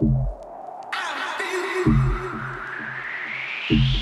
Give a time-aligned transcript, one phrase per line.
[0.00, 0.04] I
[3.68, 3.97] feel you.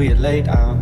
[0.00, 0.78] We lay down?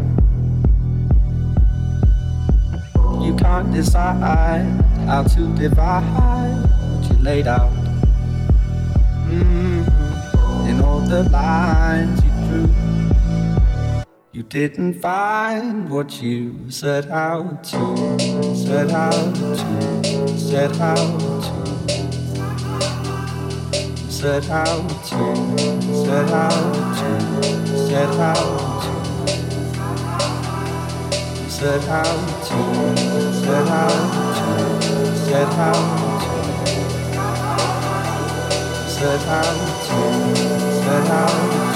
[3.21, 4.63] You can't decide
[5.07, 6.63] how to divide
[6.93, 7.73] what you laid out.
[9.27, 10.69] Mm-hmm.
[10.69, 12.69] In all the lines you drew,
[14.31, 17.97] you didn't find what you set out to,
[18.55, 21.59] set out to, set out to
[24.19, 25.27] set out to,
[26.05, 26.65] set out
[26.99, 27.19] to,
[27.87, 28.78] set out to,
[31.59, 32.57] Set out to,
[33.33, 33.91] set out
[34.37, 36.71] to, set out to,
[38.89, 39.59] set out.
[39.89, 41.68] to, said how to.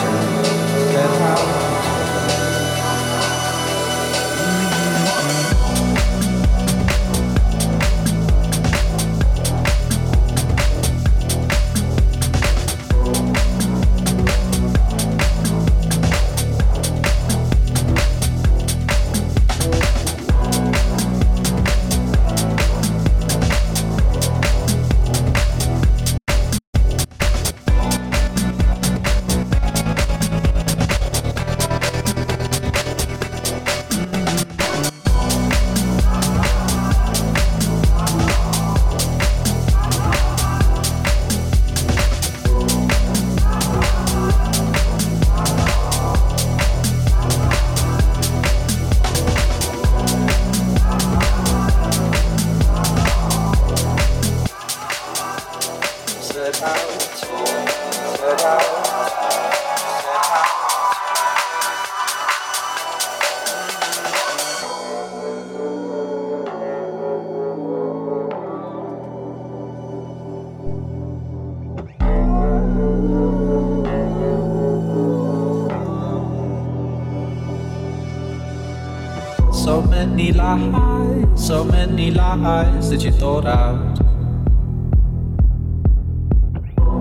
[83.05, 83.99] You thought out.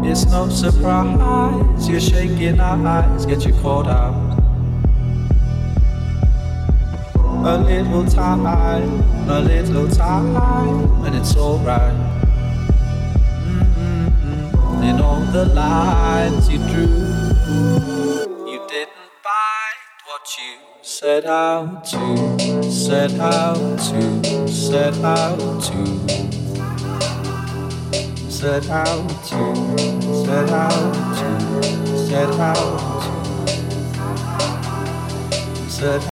[0.04, 4.38] It's no surprise you're shaking our eyes get you caught out.
[7.46, 8.46] A little time,
[9.30, 11.94] a little time, and it's alright.
[13.46, 14.84] Mm-hmm.
[14.84, 17.32] In all the lines you drew
[18.52, 25.91] you didn't find what you set out to, set out to, set out to,
[28.42, 29.38] set out to,
[30.26, 32.80] set out to, set out
[35.30, 36.11] to, set